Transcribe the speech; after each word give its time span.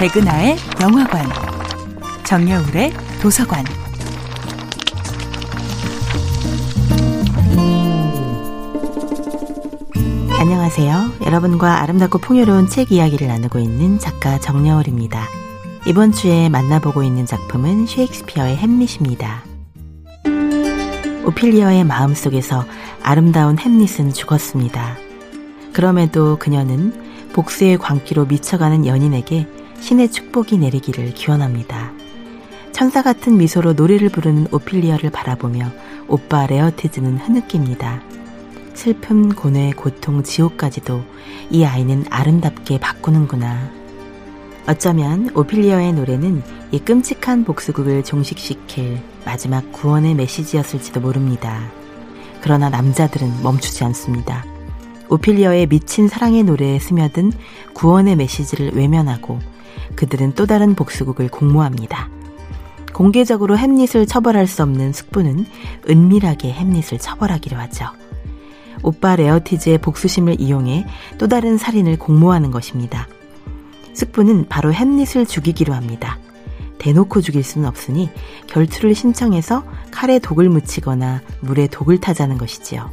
백은하의 0.00 0.56
영화관, 0.80 1.26
정여울의 2.24 2.90
도서관. 3.20 3.62
안녕하세요. 10.38 11.10
여러분과 11.26 11.82
아름답고 11.82 12.16
풍요로운 12.16 12.66
책 12.66 12.92
이야기를 12.92 13.26
나누고 13.28 13.58
있는 13.58 13.98
작가 13.98 14.40
정여울입니다. 14.40 15.28
이번 15.86 16.12
주에 16.12 16.48
만나보고 16.48 17.02
있는 17.02 17.26
작품은 17.26 17.84
셰익스피어의 17.84 18.56
햄릿입니다. 18.56 19.44
오피리어의 21.26 21.84
마음 21.84 22.14
속에서 22.14 22.64
아름다운 23.02 23.58
햄릿은 23.58 24.14
죽었습니다. 24.14 24.96
그럼에도 25.74 26.38
그녀는 26.38 26.94
복수의 27.34 27.76
광기로 27.76 28.24
미쳐가는 28.24 28.86
연인에게 28.86 29.59
신의 29.80 30.10
축복이 30.10 30.58
내리기를 30.58 31.14
기원합니다. 31.14 31.92
천사 32.72 33.02
같은 33.02 33.36
미소로 33.36 33.72
노래를 33.72 34.08
부르는 34.08 34.46
오피리어를 34.52 35.10
바라보며 35.10 35.70
오빠 36.06 36.46
레어티즈는 36.46 37.18
흐느낍니다. 37.18 38.02
슬픔, 38.74 39.34
고뇌, 39.34 39.72
고통, 39.72 40.22
지옥까지도 40.22 41.02
이 41.50 41.64
아이는 41.64 42.04
아름답게 42.08 42.78
바꾸는구나. 42.78 43.70
어쩌면 44.66 45.30
오피리어의 45.34 45.94
노래는 45.94 46.42
이 46.70 46.78
끔찍한 46.78 47.44
복수극을 47.44 48.04
종식시킬 48.04 49.00
마지막 49.24 49.72
구원의 49.72 50.14
메시지였을지도 50.14 51.00
모릅니다. 51.00 51.70
그러나 52.40 52.70
남자들은 52.70 53.42
멈추지 53.42 53.84
않습니다. 53.84 54.44
오피리어의 55.08 55.66
미친 55.66 56.08
사랑의 56.08 56.44
노래에 56.44 56.78
스며든 56.78 57.32
구원의 57.74 58.16
메시지를 58.16 58.74
외면하고 58.74 59.40
그들은 59.96 60.32
또 60.34 60.46
다른 60.46 60.74
복수극을 60.74 61.28
공모합니다. 61.28 62.08
공개적으로 62.92 63.56
햄릿을 63.56 64.06
처벌할 64.06 64.46
수 64.46 64.62
없는 64.62 64.92
숙부는 64.92 65.46
은밀하게 65.88 66.52
햄릿을 66.52 66.98
처벌하기로 66.98 67.56
하죠. 67.56 67.86
오빠 68.82 69.16
레어티즈의 69.16 69.78
복수심을 69.78 70.40
이용해 70.40 70.86
또 71.18 71.28
다른 71.28 71.56
살인을 71.58 71.98
공모하는 71.98 72.50
것입니다. 72.50 73.08
숙부는 73.94 74.46
바로 74.48 74.72
햄릿을 74.72 75.26
죽이기로 75.26 75.74
합니다. 75.74 76.18
대놓고 76.78 77.20
죽일 77.20 77.42
수는 77.42 77.68
없으니 77.68 78.08
결투를 78.46 78.94
신청해서 78.94 79.64
칼에 79.90 80.18
독을 80.18 80.48
묻히거나 80.48 81.20
물에 81.40 81.66
독을 81.66 81.98
타자는 81.98 82.38
것이지요. 82.38 82.90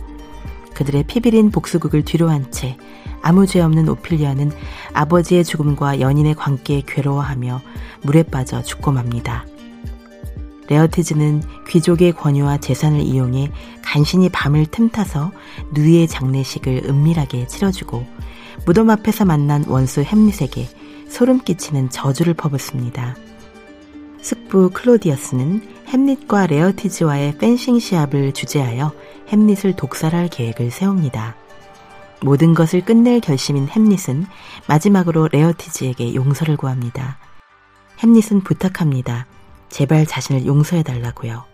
그들의 0.78 1.06
피비린 1.08 1.50
복수극을 1.50 2.06
뒤로한 2.06 2.52
채 2.52 2.78
아무 3.24 3.48
죄 3.48 3.62
없는 3.62 3.90
오피리아는 3.90 4.52
아버지의 4.94 5.44
죽음과 5.44 6.00
연인의 6.00 6.36
관계에 6.36 6.84
괴로워하며 6.86 7.62
물에 8.04 8.22
빠져 8.22 8.62
죽고 8.62 8.92
맙니다. 8.92 9.44
레어티즈는 10.70 11.42
귀족의 11.68 12.12
권유와 12.12 12.58
재산을 12.60 13.00
이용해 13.00 13.50
간신히 13.82 14.30
밤을 14.30 14.68
틈타서 14.68 15.32
누이의 15.74 16.08
장례식을 16.08 16.84
은밀하게 16.86 17.48
치러주고 17.48 18.06
무덤 18.68 18.92
앞에서 18.92 19.26
만난 19.26 19.66
원수 19.68 20.02
햄릿에게 20.02 20.70
소름 21.10 21.40
끼치는 21.40 21.90
저주를 21.90 22.36
퍼붓습니다. 22.36 23.16
숙부 24.22 24.70
클로디어스는 24.70 25.77
햄릿과 25.88 26.48
레어티즈와의 26.48 27.38
펜싱 27.38 27.80
시합을 27.80 28.34
주재하여 28.34 28.92
햄릿을 29.30 29.78
독살할 29.78 30.28
계획을 30.28 30.70
세웁니다. 30.70 31.36
모든 32.22 32.54
것을 32.54 32.84
끝낼 32.84 33.22
결심인 33.22 33.70
햄릿은 33.70 34.26
마지막으로 34.68 35.30
레어티즈에게 35.32 36.14
용서를 36.14 36.58
구합니다. 36.58 37.18
햄릿은 38.00 38.42
부탁합니다. 38.42 39.28
제발 39.70 40.06
자신을 40.06 40.46
용서해달라고요. 40.46 41.46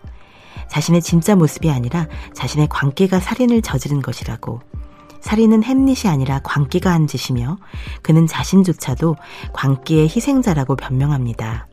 자신의 0.68 1.02
진짜 1.02 1.36
모습이 1.36 1.70
아니라 1.70 2.08
자신의 2.32 2.68
광기가 2.70 3.20
살인을 3.20 3.62
저지른 3.62 4.02
것이라고. 4.02 4.60
살인은 5.20 5.62
햄릿이 5.62 6.08
아니라 6.08 6.40
광기가 6.42 6.90
한 6.90 7.06
짓이며 7.06 7.58
그는 8.02 8.26
자신조차도 8.26 9.16
광기의 9.52 10.08
희생자라고 10.08 10.76
변명합니다. 10.76 11.68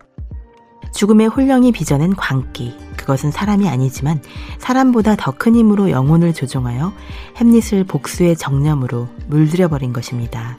죽음의 0.94 1.28
홀령이 1.28 1.72
빚어낸 1.72 2.16
광기. 2.16 2.78
그것은 2.98 3.32
사람이 3.32 3.68
아니지만 3.68 4.22
사람보다 4.60 5.16
더 5.16 5.32
큰 5.32 5.56
힘으로 5.56 5.90
영혼을 5.90 6.34
조종하여 6.34 6.94
햄릿을 7.38 7.86
복수의 7.86 8.36
정념으로 8.36 9.08
물들여버린 9.28 9.94
것입니다. 9.94 10.58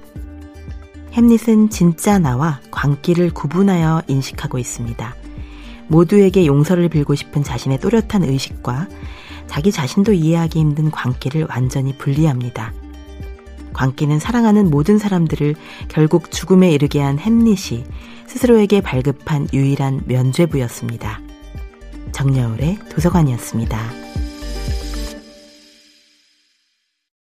햄릿은 1.12 1.70
진짜 1.70 2.18
나와 2.18 2.58
광기를 2.70 3.30
구분하여 3.32 4.02
인식하고 4.08 4.58
있습니다. 4.58 5.14
모두에게 5.88 6.46
용서를 6.46 6.88
빌고 6.88 7.14
싶은 7.14 7.44
자신의 7.44 7.80
또렷한 7.80 8.24
의식과 8.24 8.88
자기 9.46 9.70
자신도 9.70 10.14
이해하기 10.14 10.58
힘든 10.58 10.90
광기를 10.90 11.46
완전히 11.50 11.96
분리합니다. 11.96 12.72
광기는 13.72 14.18
사랑하는 14.18 14.70
모든 14.70 14.98
사람들을 14.98 15.54
결국 15.88 16.30
죽음에 16.30 16.70
이르게 16.70 17.00
한 17.00 17.18
햄릿이 17.18 17.84
스스로에게 18.26 18.80
발급한 18.80 19.48
유일한 19.52 20.02
면죄부였습니다. 20.06 21.20
정여울의 22.12 22.78
도서관이었습니다. 22.90 24.11